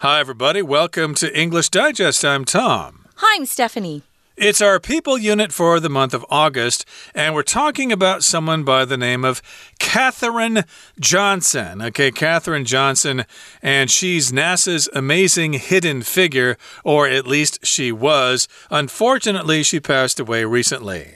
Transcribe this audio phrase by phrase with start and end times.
[0.00, 0.62] Hi, everybody.
[0.62, 2.24] Welcome to English Digest.
[2.24, 3.06] I'm Tom.
[3.16, 4.04] Hi, I'm Stephanie.
[4.36, 6.84] It's our people unit for the month of August,
[7.16, 9.42] and we're talking about someone by the name of
[9.80, 10.62] Katherine
[11.00, 11.82] Johnson.
[11.82, 13.24] Okay, Katherine Johnson,
[13.60, 18.46] and she's NASA's amazing hidden figure, or at least she was.
[18.70, 21.14] Unfortunately, she passed away recently.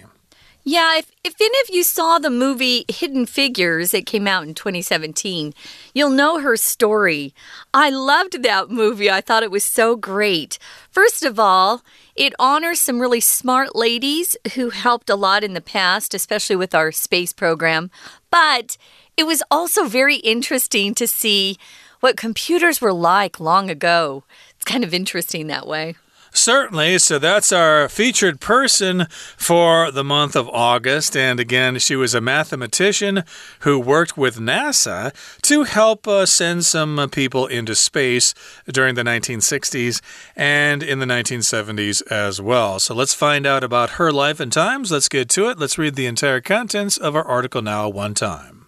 [0.65, 4.55] Yeah, if, if any of you saw the movie Hidden Figures, it came out in
[4.55, 5.55] 2017,
[5.93, 7.35] you'll know her story.
[7.75, 9.11] I loved that movie.
[9.11, 10.61] I thought it was so great.
[10.89, 11.83] First of all,
[12.15, 16.77] it honors some really smart ladies who helped a lot in the past, especially with
[16.77, 17.91] our space program.
[18.31, 18.77] But
[19.17, 21.59] it was also very interesting to see
[21.99, 24.23] what computers were like long ago.
[24.55, 25.97] It's kind of interesting that way.
[26.35, 26.99] Certainly.
[26.99, 31.17] So that's our featured person for the month of August.
[31.17, 33.25] And again, she was a mathematician
[33.61, 38.35] who worked with NASA to help uh, send some uh, people into space
[38.67, 40.01] during the 1960s
[40.35, 42.81] and in the 1970s as well.
[42.81, 44.91] So let's find out about her life and times.
[44.91, 45.59] Let's get to it.
[45.59, 48.62] Let's read the entire contents of our article now, one time.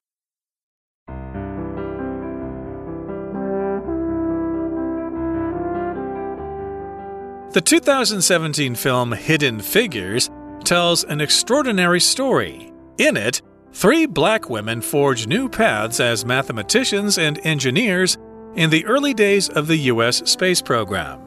[7.55, 10.29] The 2017 film Hidden Figures
[10.65, 12.73] tells an extraordinary story.
[12.99, 18.19] In it, three black women forge new paths as mathematicians and engineers
[18.57, 20.29] in the early days of the U.S.
[20.29, 21.21] space program.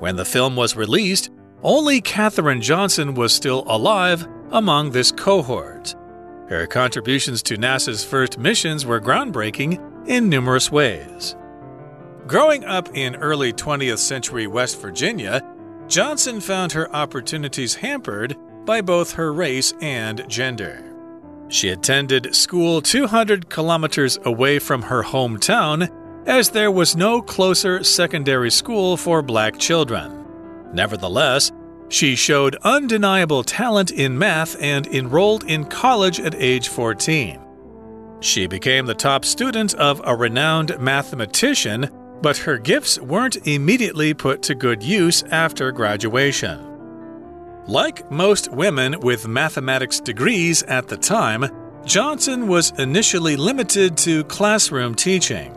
[0.00, 1.30] When the film was released,
[1.62, 5.94] only Katherine Johnson was still alive among this cohort.
[6.48, 11.36] Her contributions to NASA's first missions were groundbreaking in numerous ways.
[12.26, 15.42] Growing up in early 20th century West Virginia,
[15.90, 20.84] Johnson found her opportunities hampered by both her race and gender.
[21.48, 25.90] She attended school 200 kilometers away from her hometown
[26.28, 30.24] as there was no closer secondary school for black children.
[30.72, 31.50] Nevertheless,
[31.88, 37.40] she showed undeniable talent in math and enrolled in college at age 14.
[38.20, 41.90] She became the top student of a renowned mathematician
[42.22, 46.66] but her gifts weren't immediately put to good use after graduation.
[47.66, 51.46] Like most women with mathematics degrees at the time,
[51.84, 55.56] Johnson was initially limited to classroom teaching.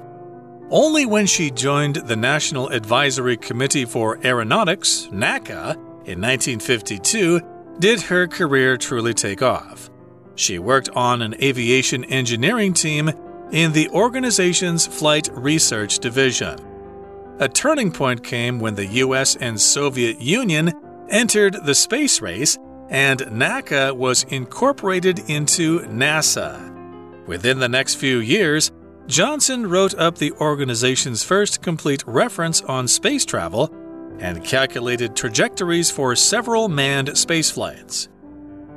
[0.70, 5.76] Only when she joined the National Advisory Committee for Aeronautics, NACA,
[6.06, 7.40] in 1952
[7.80, 9.90] did her career truly take off.
[10.36, 13.12] She worked on an aviation engineering team
[13.54, 16.58] in the organization's Flight Research Division.
[17.40, 20.74] A turning point came when the US and Soviet Union
[21.10, 22.58] entered the space race
[22.90, 26.72] and NACA was incorporated into NASA.
[27.28, 28.72] Within the next few years,
[29.06, 33.72] Johnson wrote up the organization's first complete reference on space travel
[34.20, 38.10] and calculated trajectories for several manned space flights.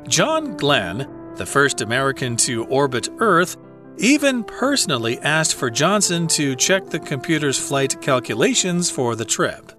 [0.06, 3.56] John Glenn, the first American to orbit Earth,
[3.98, 9.72] even personally asked for Johnson to check the computer's flight calculations for the trip.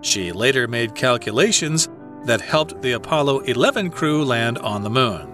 [0.00, 1.88] She later made calculations
[2.24, 5.30] that helped the Apollo 11 crew land on the moon.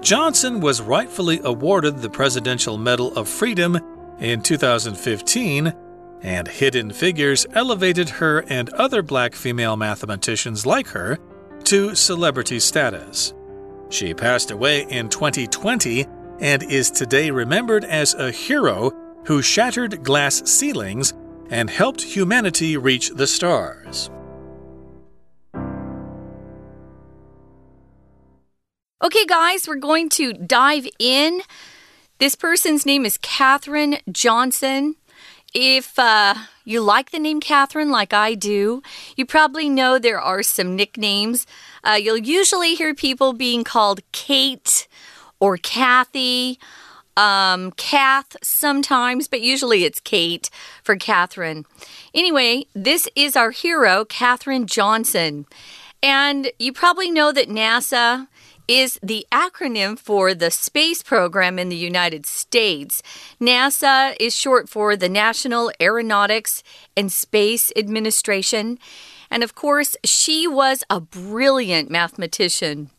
[0.00, 3.78] Johnson was rightfully awarded the Presidential Medal of Freedom
[4.18, 5.72] in 2015,
[6.22, 11.18] and Hidden Figures elevated her and other black female mathematicians like her
[11.64, 13.34] to celebrity status.
[13.90, 16.06] She passed away in 2020
[16.40, 18.92] and is today remembered as a hero
[19.24, 21.12] who shattered glass ceilings
[21.50, 24.10] and helped humanity reach the stars.
[29.02, 31.40] Okay, guys, we're going to dive in.
[32.18, 34.96] This person's name is Katherine Johnson.
[35.52, 36.34] If uh,
[36.64, 38.82] you like the name Catherine, like I do,
[39.16, 41.46] you probably know there are some nicknames.
[41.82, 44.86] Uh, you'll usually hear people being called Kate
[45.40, 46.58] or Kathy,
[47.16, 50.48] um, Kath sometimes, but usually it's Kate
[50.82, 51.66] for Catherine.
[52.14, 55.46] Anyway, this is our hero, Katherine Johnson.
[56.02, 58.28] And you probably know that NASA
[58.68, 63.02] is the acronym for the space program in the United States.
[63.40, 66.62] NASA is short for the National Aeronautics
[66.96, 68.78] and Space Administration.
[69.28, 72.90] And of course, she was a brilliant mathematician.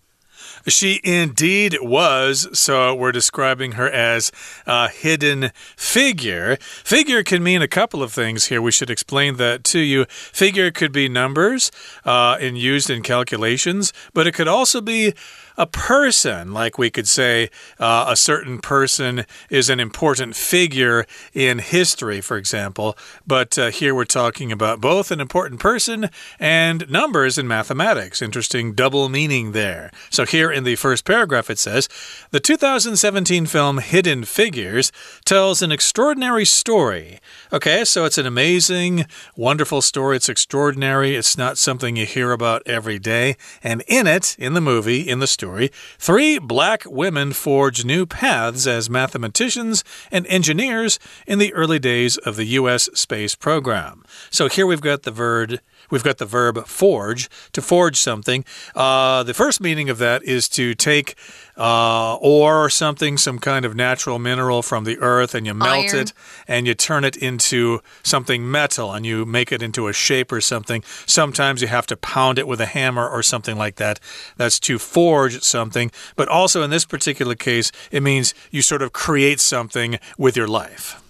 [0.68, 2.48] She indeed was.
[2.58, 4.32] So we're describing her as
[4.66, 6.58] a hidden figure.
[6.60, 8.62] Figure can mean a couple of things here.
[8.62, 10.06] We should explain that to you.
[10.06, 11.72] Figure could be numbers
[12.06, 15.14] uh, and used in calculations, but it could also be
[15.62, 17.48] a person, like we could say
[17.80, 21.06] uh, a certain person is an important figure
[21.36, 22.98] in history, for example.
[23.28, 26.10] But uh, here we're talking about both an important person
[26.40, 28.24] and numbers in mathematics.
[28.24, 29.92] Interesting double meaning there.
[30.10, 31.88] So here in the first paragraph it says
[32.32, 34.92] The 2017 film Hidden Figures
[35.26, 37.20] tells an extraordinary story.
[37.54, 39.06] Okay, so it's an amazing,
[39.36, 40.16] wonderful story.
[40.16, 41.16] It's extraordinary.
[41.16, 43.36] It's not something you hear about every day.
[43.62, 45.51] And in it, in the movie, in the story,
[45.98, 52.36] three black women forge new paths as mathematicians and engineers in the early days of
[52.36, 52.90] the U.S.
[52.94, 54.04] space program.
[54.30, 55.60] So here we've got the verb
[55.92, 58.44] we've got the verb forge, to forge something.
[58.76, 61.16] Uh, the first meaning of that is to take
[61.58, 65.90] uh, ore or something, some kind of natural mineral from the earth, and you melt
[65.90, 65.98] Iron.
[65.98, 66.14] it
[66.48, 70.42] and you turn it into something metal and you make it into a shape or
[70.42, 70.84] something.
[71.06, 74.00] Sometimes you have to pound it with a hammer or something like that.
[74.38, 75.92] That's to forge something.
[76.16, 80.48] But also in this particular case, it means you sort of create something with your
[80.48, 81.01] life.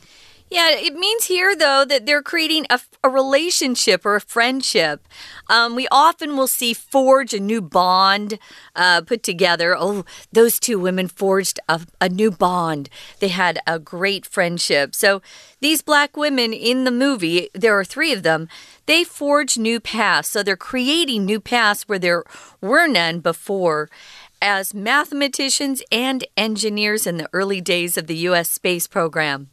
[0.52, 5.08] Yeah, it means here, though, that they're creating a, a relationship or a friendship.
[5.48, 8.38] Um, we often will see forge a new bond
[8.76, 9.78] uh, put together.
[9.80, 10.04] Oh,
[10.34, 12.90] those two women forged a, a new bond.
[13.20, 14.94] They had a great friendship.
[14.94, 15.22] So
[15.62, 18.50] these black women in the movie, there are three of them,
[18.88, 20.28] they forge new paths.
[20.28, 22.26] So they're creating new paths where there
[22.60, 23.90] were none before
[24.42, 28.50] as mathematicians and engineers in the early days of the U.S.
[28.50, 29.50] space program.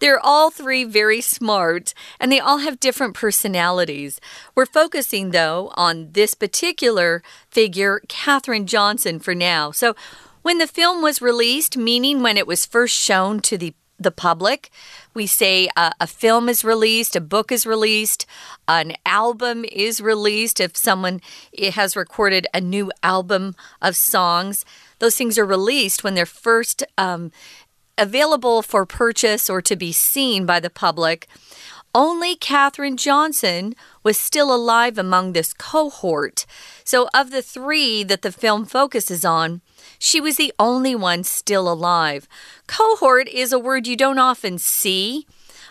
[0.00, 4.20] They're all three very smart and they all have different personalities.
[4.54, 9.70] We're focusing, though, on this particular figure, Katherine Johnson, for now.
[9.70, 9.94] So,
[10.42, 14.70] when the film was released, meaning when it was first shown to the the public.
[15.12, 18.24] We say uh, a film is released, a book is released,
[18.66, 20.58] an album is released.
[20.58, 21.20] If someone
[21.74, 24.64] has recorded a new album of songs,
[24.98, 27.30] those things are released when they're first um,
[28.00, 31.28] available for purchase or to be seen by the public.
[31.94, 36.46] Only Katherine Johnson was still alive among this cohort.
[36.84, 39.60] So, of the three that the film focuses on,
[39.98, 42.28] she was the only one still alive.
[42.68, 45.26] Cohort is a word you don't often see.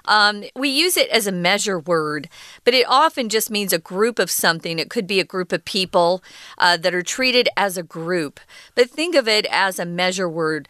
[0.06, 2.30] Um, we use it as a measure word,
[2.64, 4.78] but it often just means a group of something.
[4.78, 6.24] It could be a group of people
[6.58, 8.40] uh, that are treated as a group,
[8.76, 10.68] but think of it as a measure word.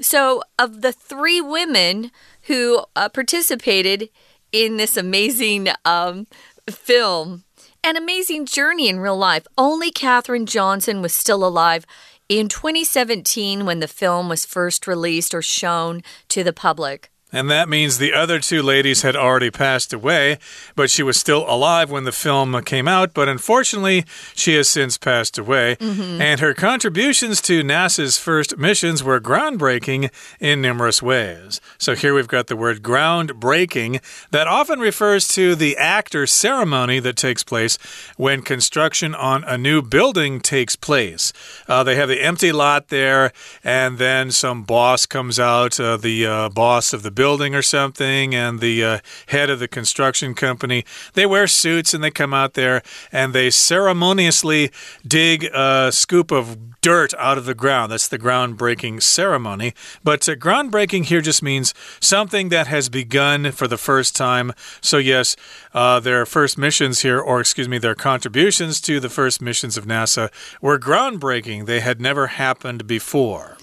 [0.00, 2.10] So, of the three women
[2.42, 4.10] who uh, participated
[4.52, 6.26] in this amazing um,
[6.68, 7.44] film,
[7.82, 11.86] an amazing journey in real life, only Katherine Johnson was still alive
[12.28, 17.10] in 2017 when the film was first released or shown to the public.
[17.32, 20.38] And that means the other two ladies had already passed away,
[20.76, 23.14] but she was still alive when the film came out.
[23.14, 25.76] But unfortunately, she has since passed away.
[25.80, 26.20] Mm -hmm.
[26.20, 31.60] And her contributions to NASA's first missions were groundbreaking in numerous ways.
[31.78, 34.00] So here we've got the word groundbreaking
[34.30, 37.76] that often refers to the act or ceremony that takes place
[38.16, 41.32] when construction on a new building takes place.
[41.68, 43.32] Uh, they have the empty lot there,
[43.64, 48.32] and then some boss comes out, uh, the uh, boss of the building or something,
[48.32, 50.84] and the uh, head of the construction company.
[51.14, 54.70] They wear suits and they come out there and they ceremoniously
[55.04, 57.90] dig a scoop of dirt out of the ground.
[57.90, 59.74] That's the groundbreaking ceremony.
[60.04, 64.52] But uh, groundbreaking here just means something that has begun for the first time.
[64.80, 65.34] So, yes,
[65.74, 69.84] uh, their first missions here, or excuse me, their contributions to the first missions of
[69.84, 70.30] NASA
[70.60, 71.66] were groundbreaking.
[71.66, 73.55] They had never happened before.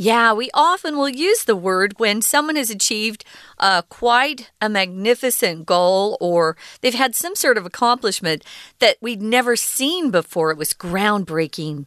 [0.00, 3.24] Yeah, we often will use the word when someone has achieved
[3.58, 8.44] uh, quite a magnificent goal or they've had some sort of accomplishment
[8.78, 10.52] that we'd never seen before.
[10.52, 11.86] It was groundbreaking.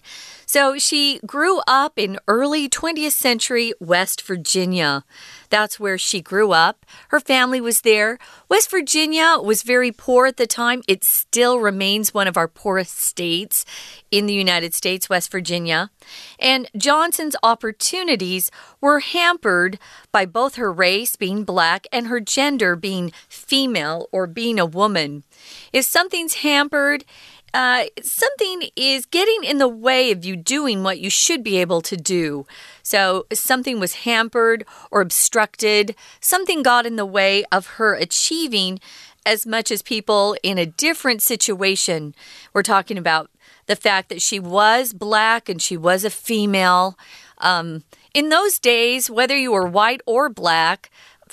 [0.52, 5.06] So she grew up in early 20th century West Virginia.
[5.50, 6.86] That's where she grew up.
[7.08, 8.20] Her family was there.
[8.50, 10.82] West Virginia was very poor at the time.
[10.90, 13.64] It still remains one of our poorest states
[14.12, 15.90] in the United States, West Virginia.
[16.38, 19.80] And Johnson's opportunities were hampered
[20.12, 25.24] by both her race being black and her gender being female or being a woman.
[25.72, 27.06] If something's hampered,
[27.54, 31.82] uh, something is getting in the way of you doing what you should be able
[31.82, 32.46] to do.
[32.84, 38.80] So, something was hampered or obstructed, something got in the way of her achieving
[39.26, 42.16] as much as people in a different situation.
[42.54, 43.30] We're talking about
[43.68, 46.98] the fact that she was black and she was a female.
[47.38, 50.90] Um, in those days, whether you were white or black,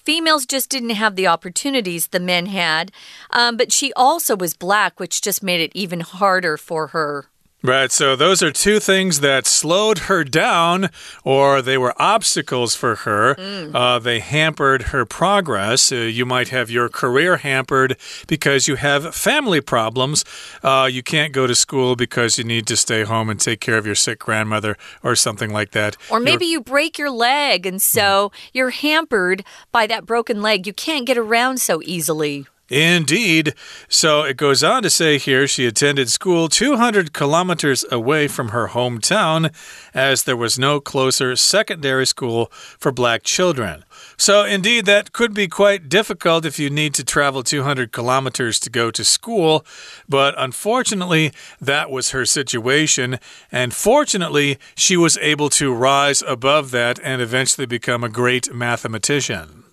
[0.09, 2.91] females just didn't have the opportunities the men had.
[3.29, 7.27] Um, but she also was black, which just made it even harder for her.
[7.61, 10.91] Right, so those are two things that slowed her down,
[11.25, 13.35] or they were obstacles for her.
[13.35, 13.75] Mm.
[13.75, 15.91] Uh, they hampered her progress.
[15.91, 17.97] Uh, you might have your career hampered
[18.29, 20.25] because you have family problems.
[20.63, 23.77] Uh, you can't go to school because you need to stay home and take care
[23.77, 25.97] of your sick grandmother or something like that.
[26.13, 26.61] Or maybe you're...
[26.61, 28.51] you break your leg, and so mm.
[28.53, 30.65] you're hampered by that broken leg.
[30.65, 32.47] You can't get around so easily.
[32.69, 33.55] Indeed.
[33.89, 38.69] So it goes on to say here she attended school 200 kilometers away from her
[38.69, 39.53] hometown
[39.95, 43.85] as there was no closer secondary school for black children.
[44.17, 48.71] So, indeed, that could be quite difficult if you need to travel 200 kilometers to
[48.71, 49.65] go to school.
[50.09, 53.19] But unfortunately, that was her situation.
[53.51, 59.68] And fortunately, she was able to rise above that and eventually become a great mathematician.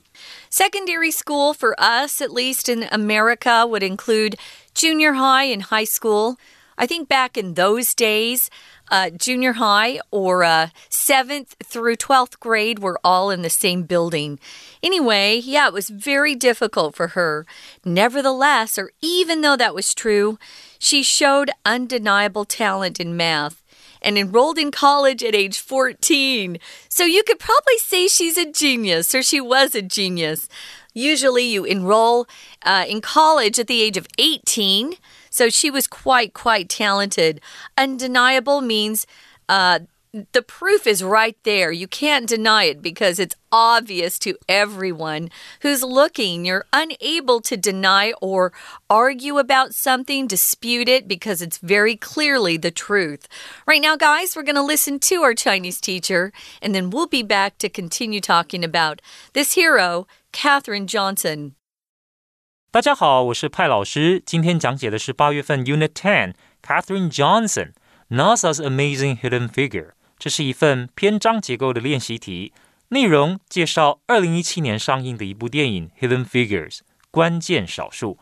[0.56, 4.38] Secondary school, for us, at least in America, would include
[4.74, 6.38] junior high and high school.
[6.78, 8.50] I think back in those days,
[8.90, 14.40] uh, junior high or uh, 7th through 12th grade were all in the same building.
[14.82, 17.46] Anyway, yeah, it was very difficult for her.
[17.84, 20.40] Nevertheless, or even though that was true,
[20.80, 23.62] she showed undeniable talent in math
[24.06, 26.58] and enrolled in college at age 14.
[26.88, 30.48] So you could probably say she's a genius or she was a genius.
[30.94, 32.28] Usually you enroll
[32.64, 34.94] uh, in college at the age of 18.
[35.30, 37.42] So she was quite, quite talented.
[37.78, 39.06] Undeniable means
[39.50, 39.80] uh,
[40.33, 41.71] the proof is right there.
[41.71, 45.31] You can't deny it because it's obvious to everyone
[45.63, 46.45] who's looking.
[46.45, 48.53] You're unable to deny or
[48.89, 53.29] argue about something, dispute it, because it's very clearly the truth.
[53.69, 57.23] Right now, guys, we're going to listen to our Chinese teacher, and then we'll be
[57.23, 59.01] back to continue talking about
[59.33, 61.55] this hero, Katherine Johnson.
[62.73, 64.21] 大家好，我是派老师。
[64.27, 67.75] 今天讲解的是八月份 Unit Ten Katherine Johnson
[68.09, 69.93] NASA's Amazing Hidden Figure。
[70.18, 72.54] 这是一份篇章结构的练习题，
[72.90, 76.78] 内容介绍二零一七年上映的一部电影《Hidden Figures》
[77.12, 78.18] 关键少数，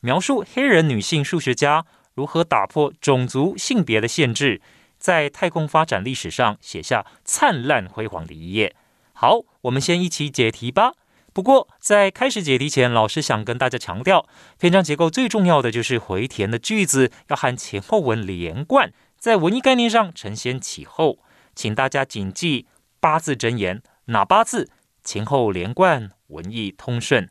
[0.00, 1.84] 描述黑人女性数学家
[2.14, 4.60] 如何打破种族性别的限制，
[4.98, 8.74] 在太空发展历史上写下灿烂辉煌的一页。
[9.12, 10.92] 好，我们先一起解题吧。
[11.32, 14.26] 不过在开始解题前，老师想跟大家强调，
[14.58, 21.18] 篇章结构最重要的就是回填的句子要和前后文连贯，在文艺概念上承先启后。
[21.54, 22.66] 请大家谨记
[23.00, 24.70] 八字真言，哪八字
[25.02, 27.28] 前后连贯，文艺通顺。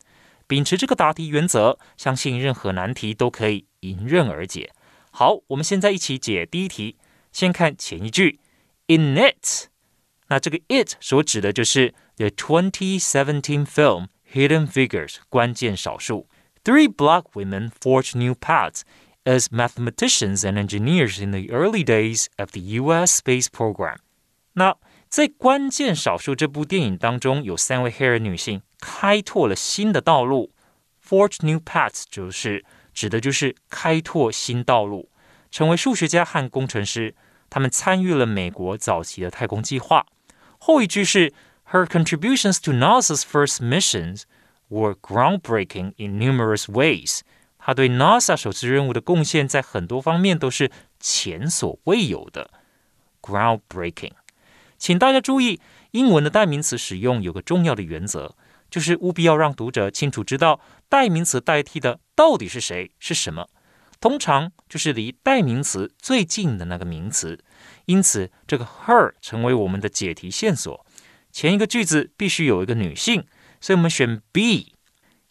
[0.47, 4.71] 秉持这个答题原则，相信任何难题都可以迎刃而解。
[5.11, 6.97] 好，我们现在一起解第一题。
[7.31, 8.39] 先看前一句
[8.87, 9.69] ，In it，
[10.27, 16.27] 那这个 it 所指的就是 the 2017 film Hidden Figures 关键少数。
[16.63, 18.81] Three black women forge new paths
[19.25, 23.19] as mathematicians and engineers in the early days of the U.S.
[23.19, 23.97] space program.
[24.52, 24.76] 那
[25.08, 30.52] 在关键少数这部电影当中，有三位黑人女性开拓了新的道路。
[31.06, 35.08] Forge new paths 就是指的就是开拓新道路，
[35.50, 37.14] 成为数学家和工程师。
[37.48, 40.04] 他们参与了美国早期的太空计划。
[40.58, 41.32] 后一句是
[41.70, 44.24] Her contributions to NASA's first missions
[44.68, 47.20] were groundbreaking in numerous ways。
[47.58, 50.70] 她对 NASA 首次任务的贡献在很多方面都是
[51.00, 52.50] 前所未有的。
[53.22, 54.12] Groundbreaking。
[54.83, 55.61] 请大家注意，
[55.91, 58.35] 英文的代名词使用有个重要的原则，
[58.69, 60.59] 就是务必要让读者清楚知道
[60.89, 63.47] 代名词代替的到底是谁是什么。
[64.01, 67.41] 通常就是离代名词最近的那个名词。
[67.85, 70.85] 因此，这个 her 成为我们的解题线索。
[71.31, 73.25] 前一个句子必须有一个女性，
[73.61, 74.73] 所以我们选 B。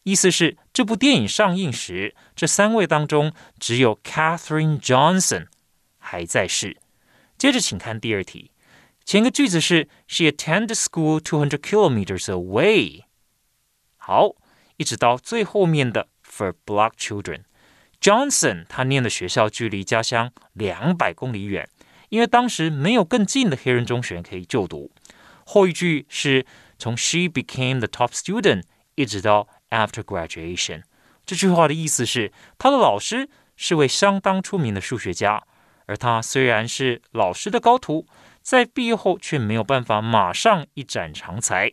[0.04, 5.48] 意思是这部电影上映时，这三位当中只有 Catherine Johnson
[5.98, 6.78] 还在世。
[7.36, 8.51] 接着，请看第二题。
[9.12, 13.02] 前个句子是 She attended school two hundred kilometers away。
[13.98, 14.36] 好，
[14.78, 17.42] 一直到最后面的 For black children。
[18.00, 21.68] Johnson 他念的学校距离家乡两百公里远，
[22.08, 24.90] 因为当时没有更近的黑人中学可以就读。
[25.44, 26.46] 后一句是
[26.78, 28.62] 从 She became the top student
[28.94, 30.84] 一直到 After graduation。
[31.26, 33.28] 这句话的意思是，他的老师
[33.58, 35.42] 是位相当出名的数学家，
[35.84, 38.06] 而他虽然是老师的高徒。
[38.41, 41.71] 在毕业后却没有办法马上一展长才。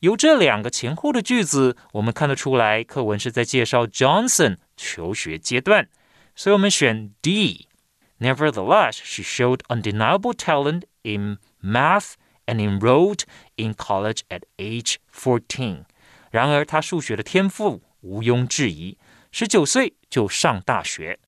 [0.00, 5.88] 由这两个前后的句子，我们看得出来，课文是在介绍 Johnson 求学阶段，
[6.34, 12.12] 所以我们选 D。Nevertheless, she showed undeniable talent in math
[12.46, 13.22] and enrolled
[13.56, 15.84] in college at age fourteen.
[16.30, 18.98] 然而，她数学的天赋毋庸置疑，
[19.32, 21.18] 十九岁就上大学。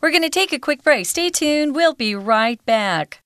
[0.00, 1.06] We're going to take a quick break.
[1.06, 1.72] Stay tuned.
[1.72, 3.18] We'll be right back.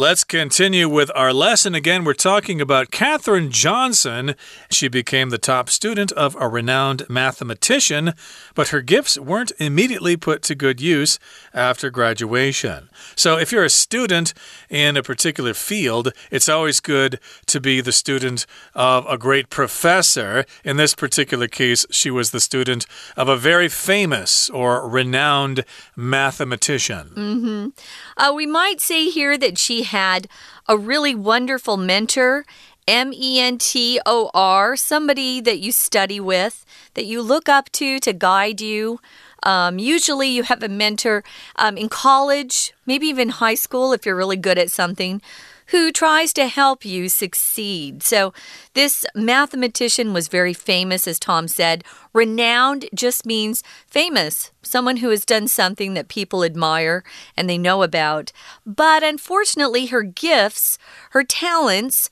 [0.00, 1.74] Let's continue with our lesson.
[1.74, 4.34] Again, we're talking about Katherine Johnson.
[4.70, 8.14] She became the top student of a renowned mathematician,
[8.54, 11.18] but her gifts weren't immediately put to good use
[11.52, 12.88] after graduation.
[13.14, 14.32] So, if you're a student
[14.70, 20.46] in a particular field, it's always good to be the student of a great professor.
[20.64, 22.86] In this particular case, she was the student
[23.18, 25.62] of a very famous or renowned
[25.94, 27.12] mathematician.
[27.14, 27.72] Mm -hmm.
[28.16, 30.26] uh, we might say here that she had
[30.66, 32.44] a really wonderful mentor.
[32.88, 37.70] M E N T O R, somebody that you study with, that you look up
[37.72, 38.98] to to guide you.
[39.44, 41.22] Um, usually, you have a mentor
[41.56, 45.22] um, in college, maybe even high school if you're really good at something
[45.70, 48.02] who tries to help you succeed.
[48.02, 48.32] So,
[48.74, 51.84] this mathematician was very famous, as Tom said.
[52.12, 57.04] Renowned just means famous, someone who has done something that people admire
[57.36, 58.32] and they know about.
[58.66, 60.78] But unfortunately, her gifts,
[61.10, 62.10] her talents,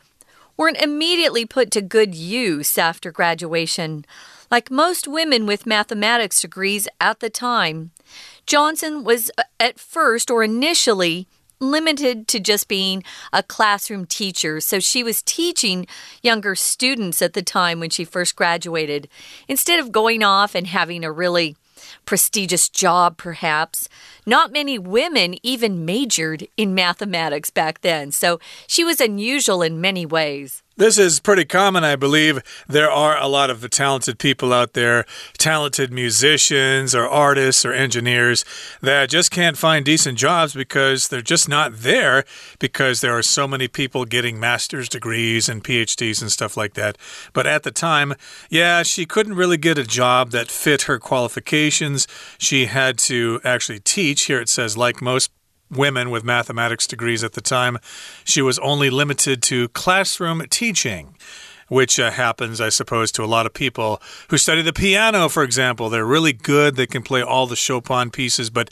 [0.56, 4.04] weren't immediately put to good use after graduation.
[4.50, 7.90] Like most women with mathematics degrees at the time,
[8.46, 11.28] Johnson was uh, at first or initially
[11.60, 14.60] limited to just being a classroom teacher.
[14.60, 15.86] So she was teaching
[16.22, 19.08] younger students at the time when she first graduated.
[19.48, 21.56] Instead of going off and having a really
[22.04, 23.88] prestigious job, perhaps.
[24.28, 30.04] Not many women even majored in mathematics back then, so she was unusual in many
[30.04, 30.62] ways.
[30.78, 32.40] This is pretty common, I believe.
[32.68, 35.06] There are a lot of talented people out there,
[35.36, 38.44] talented musicians or artists or engineers
[38.80, 42.24] that just can't find decent jobs because they're just not there
[42.60, 46.96] because there are so many people getting master's degrees and PhDs and stuff like that.
[47.32, 48.14] But at the time,
[48.48, 52.06] yeah, she couldn't really get a job that fit her qualifications.
[52.38, 54.17] She had to actually teach.
[54.24, 55.30] Here it says, like most
[55.70, 57.78] women with mathematics degrees at the time,
[58.24, 61.16] she was only limited to classroom teaching
[61.68, 65.42] which uh, happens, I suppose, to a lot of people who study the piano, for
[65.42, 65.88] example.
[65.88, 68.70] They're really good, they can play all the Chopin pieces, but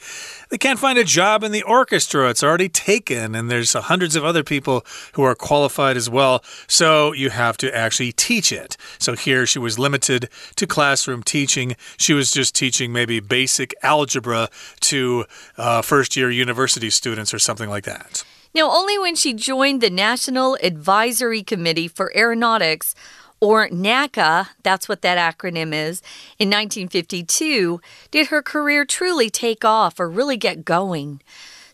[0.48, 2.28] they can't find a job in the orchestra.
[2.30, 6.42] It's already taken, and there's hundreds of other people who are qualified as well.
[6.66, 8.76] So you have to actually teach it.
[8.98, 11.76] So here she was limited to classroom teaching.
[11.96, 14.48] She was just teaching maybe basic algebra
[14.80, 15.24] to
[15.56, 18.24] uh, first year university students or something like that.
[18.56, 22.94] Now, only when she joined the National Advisory Committee for Aeronautics,
[23.38, 26.00] or NACA, that's what that acronym is,
[26.38, 31.20] in 1952, did her career truly take off or really get going.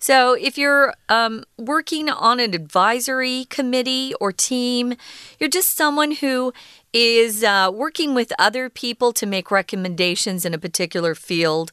[0.00, 4.94] So, if you're um, working on an advisory committee or team,
[5.38, 6.52] you're just someone who
[6.92, 11.70] is uh, working with other people to make recommendations in a particular field.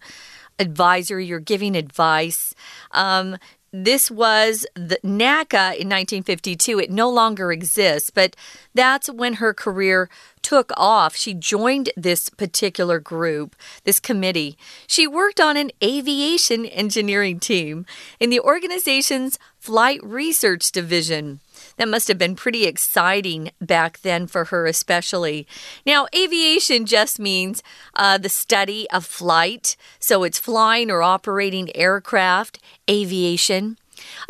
[0.60, 2.54] Advisory, you're giving advice.
[2.92, 3.38] Um,
[3.72, 6.80] this was the NACA in 1952.
[6.80, 8.36] It no longer exists, but
[8.74, 10.10] that's when her career
[10.42, 11.16] took off.
[11.16, 14.58] She joined this particular group, this committee.
[14.88, 17.86] She worked on an aviation engineering team
[18.20, 21.40] in the organization's flight research division.
[21.78, 25.48] That must have been pretty exciting back then for her, especially.
[25.86, 27.64] Now, aviation just means
[27.96, 33.78] uh, the study of flight, so it's flying or operating aircraft, aviation.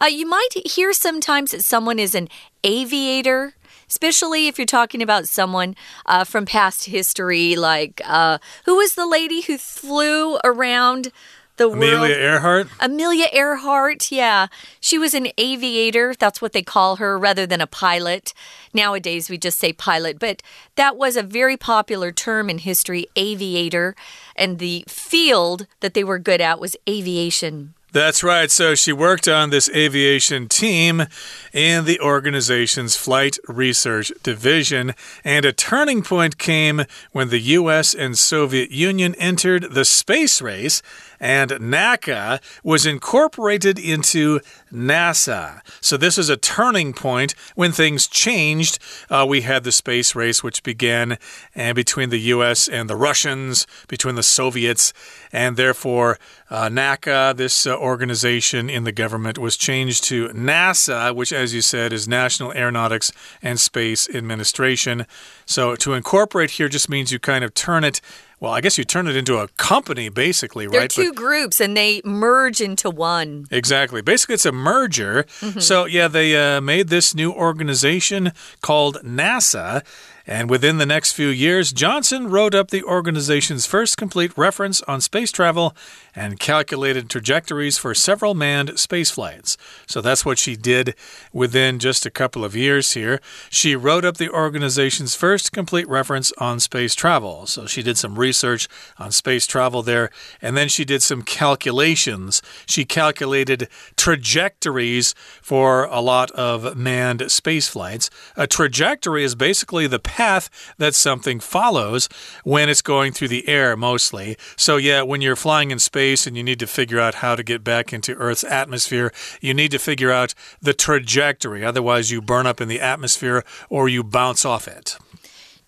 [0.01, 2.27] Uh, you might hear sometimes that someone is an
[2.63, 3.53] aviator
[3.89, 9.07] especially if you're talking about someone uh, from past history, like uh, who was the
[9.07, 11.11] lady who flew around
[11.59, 12.11] the Amelia world.
[12.11, 12.67] Earhart?
[12.79, 14.47] Amelia Earhart, yeah.
[14.79, 16.15] She was an aviator.
[16.17, 18.33] That's what they call her rather than a pilot.
[18.73, 20.41] Nowadays, we just say pilot, but
[20.75, 23.95] that was a very popular term in history, aviator.
[24.35, 27.75] And the field that they were good at was aviation.
[27.91, 28.51] That's right.
[28.51, 31.07] So she worked on this aviation team
[31.51, 34.93] in the organization's flight research division.
[35.23, 40.83] And a turning point came when the US and Soviet Union entered the space race
[41.19, 44.39] and NACA was incorporated into
[44.71, 45.62] NASA.
[45.82, 48.79] So this is a turning point when things changed.
[49.10, 51.17] Uh, we had the space race, which began
[51.55, 52.67] and between the U.S.
[52.67, 54.93] and the Russians, between the Soviets,
[55.32, 56.17] and therefore
[56.49, 61.62] uh, NACA, this uh, organization in the government, was changed to NASA, which, as you
[61.62, 65.05] said, is National Aeronautics and Space Administration.
[65.45, 68.01] So to incorporate here just means you kind of turn it
[68.39, 70.89] well, I guess you turn it into a company, basically, They're right?
[70.89, 73.47] two but, groups and they merge into one.
[73.52, 74.02] Exactly.
[74.02, 75.25] Basically, it's a merger.
[75.41, 75.62] Mm -hmm.
[75.62, 79.84] So, yeah, they uh, made this new organization called NASA.
[80.29, 85.01] And within the next few years, Johnson wrote up the organization's first complete reference on
[85.01, 85.75] space travel
[86.15, 89.57] and calculated trajectories for several manned space flights.
[89.87, 90.93] So that's what she did
[91.33, 93.19] within just a couple of years here.
[93.49, 97.47] She wrote up the organization's first complete reference on space travel.
[97.47, 98.67] So she did some research
[98.99, 100.11] on space travel there,
[100.43, 102.43] and then she did some calculations.
[102.67, 108.11] She calculated trajectories for a lot of manned space flights.
[108.37, 112.10] A trajectory is basically the path that something follows
[112.43, 114.38] when it's going through the air mostly.
[114.55, 117.43] So, yeah, when you're flying in space and you need to figure out how to
[117.43, 121.63] get back into Earth's atmosphere, you need to figure out the trajectory.
[121.63, 124.97] Otherwise, you burn up in the atmosphere or you bounce off it.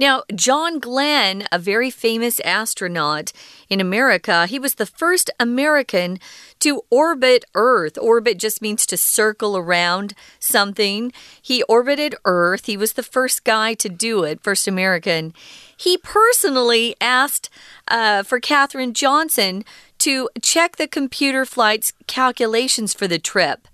[0.02, 3.32] Now, John Glenn, a very famous astronaut
[3.70, 6.18] in America, he was the first American
[6.62, 8.00] to orbit Earth.
[8.00, 11.14] Orbit just means to circle around something.
[11.40, 12.66] He orbited Earth.
[12.66, 15.36] He was the first guy to do it, first American.
[15.78, 17.52] He personally asked
[17.88, 19.64] uh, for Katherine Johnson
[20.00, 23.68] to check the computer flight's calculations for the trip.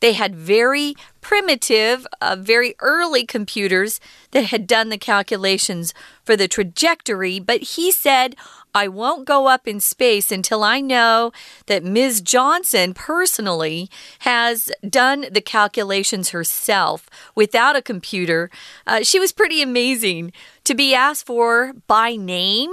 [0.00, 4.00] They had very primitive, uh, very early computers
[4.32, 8.36] that had done the calculations for the trajectory, but he said,
[8.74, 11.30] I won't go up in space until I know
[11.66, 12.20] that Ms.
[12.20, 13.88] Johnson personally
[14.20, 18.50] has done the calculations herself without a computer.
[18.84, 20.32] Uh, she was pretty amazing
[20.64, 22.72] to be asked for by name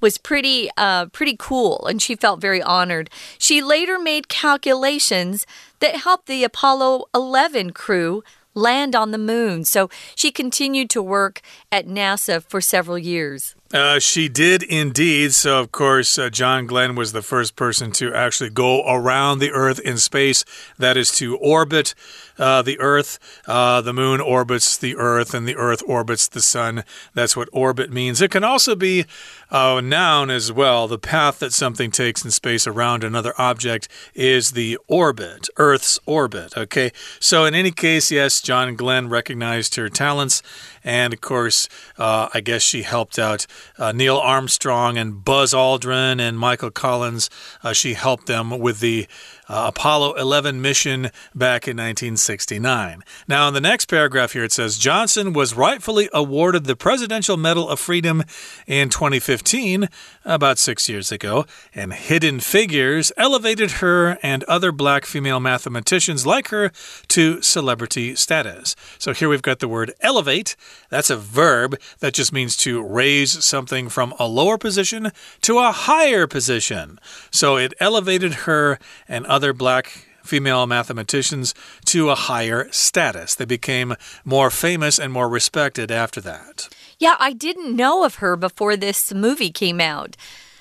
[0.00, 3.10] was pretty uh, pretty cool, and she felt very honored.
[3.38, 5.46] She later made calculations
[5.80, 8.22] that helped the Apollo 11 crew
[8.54, 9.64] land on the moon.
[9.64, 13.54] So she continued to work at NASA for several years.
[13.72, 15.34] Uh, she did indeed.
[15.34, 19.50] So, of course, uh, John Glenn was the first person to actually go around the
[19.50, 20.44] Earth in space.
[20.78, 21.94] That is to orbit
[22.38, 23.18] uh, the Earth.
[23.46, 26.82] Uh, the moon orbits the Earth, and the Earth orbits the sun.
[27.12, 28.22] That's what orbit means.
[28.22, 29.04] It can also be
[29.50, 30.88] a noun as well.
[30.88, 36.56] The path that something takes in space around another object is the orbit, Earth's orbit.
[36.56, 36.90] Okay.
[37.20, 40.42] So, in any case, yes, John Glenn recognized her talents.
[40.84, 43.46] And of course, uh, I guess she helped out
[43.78, 47.30] uh, Neil Armstrong and Buzz Aldrin and Michael Collins.
[47.62, 49.06] Uh, she helped them with the
[49.48, 53.02] uh, Apollo 11 mission back in 1969.
[53.26, 57.68] Now, in the next paragraph here, it says Johnson was rightfully awarded the Presidential Medal
[57.68, 58.22] of Freedom
[58.66, 59.88] in 2015,
[60.24, 66.48] about six years ago, and Hidden Figures elevated her and other black female mathematicians like
[66.48, 66.70] her
[67.08, 68.76] to celebrity status.
[68.98, 70.54] So here we've got the word elevate.
[70.90, 75.72] That's a verb that just means to raise something from a lower position to a
[75.72, 77.00] higher position.
[77.30, 83.36] So it elevated her and other other black female mathematicians to a higher status.
[83.36, 86.68] They became more famous and more respected after that.
[86.98, 90.16] Yeah, I didn't know of her before this movie came out.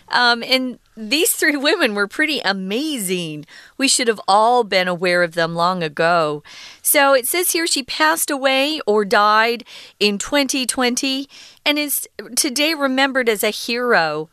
[0.10, 3.48] Um, and these three women were pretty amazing.
[3.80, 6.44] We should have all been aware of them long ago.
[6.84, 9.64] So it says here she passed away or died
[10.00, 11.28] in 2020
[11.66, 14.30] and is today remembered as a hero.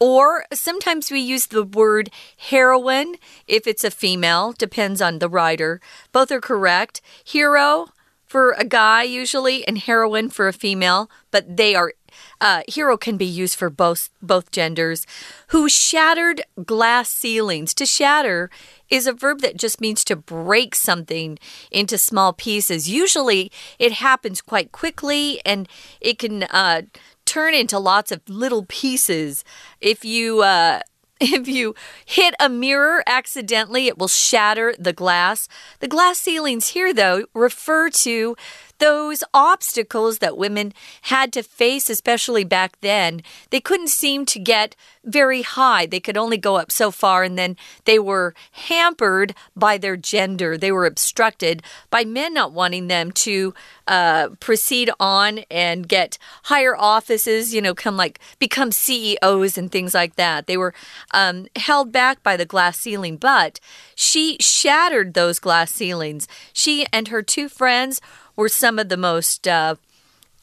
[0.00, 5.80] Or sometimes we use the word heroine if it's a female, depends on the writer.
[6.12, 7.00] Both are correct.
[7.24, 7.88] Hero
[8.28, 11.94] for a guy, usually, and heroine for a female, but they are.
[12.40, 15.06] Uh, hero can be used for both both genders.
[15.48, 17.72] Who shattered glass ceilings?
[17.74, 18.50] To shatter
[18.90, 21.38] is a verb that just means to break something
[21.70, 22.88] into small pieces.
[22.88, 25.68] Usually, it happens quite quickly, and
[26.00, 26.82] it can uh,
[27.28, 29.44] turn into lots of little pieces.
[29.80, 30.80] If you uh,
[31.20, 35.48] if you hit a mirror accidentally, it will shatter the glass.
[35.80, 38.36] The glass ceilings here, though, refer to
[38.78, 44.74] those obstacles that women had to face, especially back then, they couldn't seem to get
[45.04, 45.86] very high.
[45.86, 50.56] They could only go up so far, and then they were hampered by their gender.
[50.56, 53.54] They were obstructed by men not wanting them to
[53.86, 59.94] uh, proceed on and get higher offices, you know, come like become CEOs and things
[59.94, 60.46] like that.
[60.46, 60.74] They were
[61.12, 63.60] um, held back by the glass ceiling, but
[63.94, 66.28] she shattered those glass ceilings.
[66.52, 68.00] She and her two friends
[68.37, 69.75] were some of the most uh,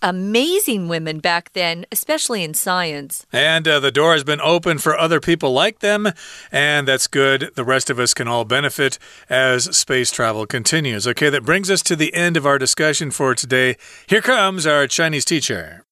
[0.02, 3.26] amazing women back then, especially in science.
[3.32, 6.12] And uh, the door has been open for other people like them,
[6.50, 7.50] and that's good.
[7.54, 11.06] The rest of us can all benefit as space travel continues.
[11.06, 13.76] Okay, that brings us to the end of our discussion for today.
[14.06, 15.82] Here comes our Chinese teacher.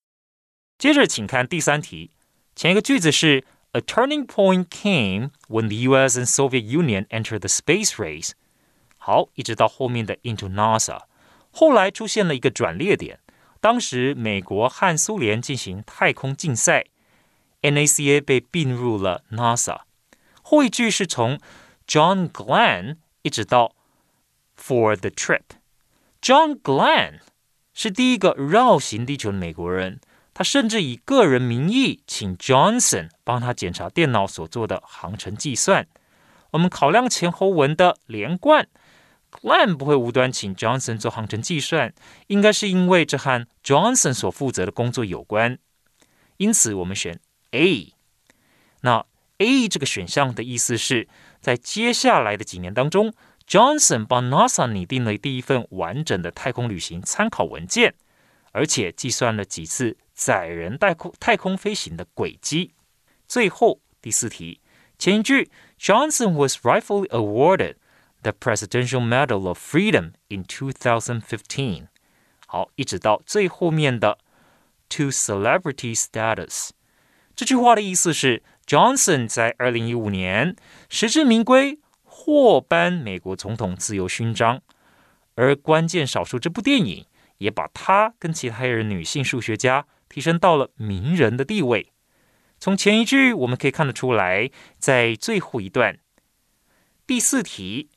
[0.78, 2.10] 接着，请看第三题。
[2.54, 6.16] 前一个句子是 A turning point came when the U.S.
[6.16, 8.30] and Soviet Union entered the space race。
[8.96, 11.00] 好，一直到后面的 into NASA，
[11.53, 13.19] 后来出现了一个转捩点。
[13.61, 16.87] 当时美国和苏联进行太空竞赛
[17.61, 19.81] ，NACA 被并入了 NASA。
[20.41, 21.39] 后一句是从
[21.87, 23.73] John Glenn 一直到
[24.59, 25.43] for the trip。
[26.21, 27.19] John Glenn
[27.73, 30.01] 是第一个绕行地球的美国人，
[30.33, 35.87] 他甚至以个人名义请 Johnson 帮他检查电脑所做的航程计算。
[36.51, 38.67] 我们考量前后文的连贯。
[39.41, 41.93] Glenn 不会无端请 Johnson 做航程计算，
[42.27, 45.59] 应该是因为这和 Johnson 所负责的工作有关。
[46.37, 47.19] 因此，我们选
[47.51, 47.93] A。
[48.81, 49.05] 那
[49.39, 51.07] A 这个选项的意思是
[51.41, 53.13] 在接下来的几年当中
[53.47, 57.95] ，Johnson 帮 NASA 拟定了第一份完整的太空旅行参考文件，
[58.51, 62.73] 而且计算了几次载人太空太空飞行的轨迹。
[63.27, 64.61] 最后第四题，
[64.97, 67.75] 前一句 Johnson was rightfully awarded。
[68.23, 71.87] The Presidential Medal of Freedom in 2015，
[72.47, 74.17] 好，一直到最后面的
[74.91, 76.69] To celebrity status，
[77.35, 80.55] 这句话的意思是，Johnson 在二零一五年
[80.87, 84.61] 实至名归获颁美国总统自由勋章，
[85.35, 87.05] 而关键少数这部电影
[87.39, 91.91] 也把他跟其他人女性数学家提升到了名人的地位。
[92.57, 95.99] 从前一句我们可以看得出来，在最后一段
[97.05, 97.89] 第四题。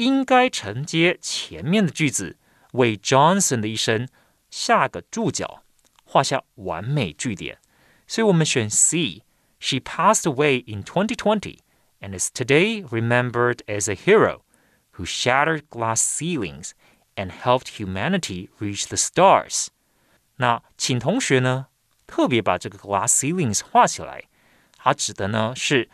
[0.00, 2.36] 应该承接前面的句子，
[2.72, 4.08] 为 Johnson 的一生
[4.50, 5.62] 下个注脚，
[6.04, 7.58] 画下完美句点。
[8.06, 11.60] 所以我们选 C。She passed away in 2020
[12.00, 14.42] and is today remembered as a hero
[14.92, 16.72] who shattered glass ceilings
[17.16, 19.68] and helped humanity reach the stars。
[20.36, 21.68] 那请同学呢
[22.06, 24.24] 特别把这个 glass ceilings 画起来，
[24.76, 25.88] 它指的呢是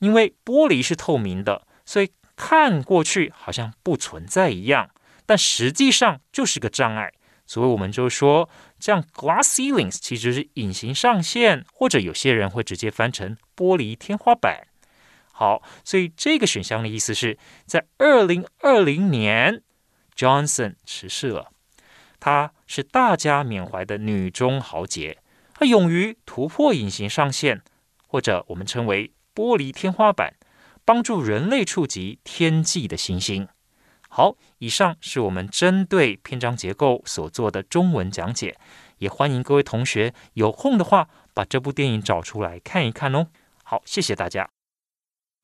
[0.00, 2.10] 因为玻璃是透明的，所以
[2.43, 4.89] 看过去好像不存在一样，
[5.27, 7.13] 但实际上就是个障碍。
[7.45, 8.49] 所以我们就说，
[8.79, 14.65] 这样 glass ceilings 其实是隐形上限，或者有些人会直接翻成玻璃天花板。
[15.31, 19.61] 好，所以这个选项的意思是在二零二零年
[20.15, 21.51] ，Johnson 辞世了。
[22.19, 25.19] 她是大家缅怀的女中豪杰，
[25.53, 27.61] 她勇于突破隐形上限，
[28.07, 30.33] 或者我们称为玻璃天花板。
[30.91, 33.47] 帮助人类触及天际的星星。
[34.09, 38.57] 好，以上是我们针对篇章结构所做的中文讲解，
[38.97, 43.27] 也欢迎各位同学有空的话把这部电影找出来看一看哦。
[43.63, 44.49] 好，谢谢大家。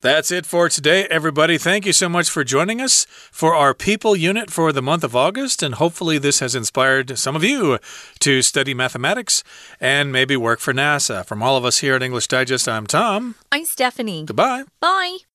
[0.02, 1.58] That's it for today, everybody.
[1.58, 5.16] Thank you so much for joining us for our People unit for the month of
[5.16, 5.62] August.
[5.62, 7.78] And hopefully, this has inspired some of you
[8.20, 9.42] to study mathematics
[9.80, 11.24] and maybe work for NASA.
[11.24, 13.34] From all of us here at English Digest, I'm Tom.
[13.50, 14.26] I'm Stephanie.
[14.26, 14.64] Goodbye.
[14.78, 15.27] Bye.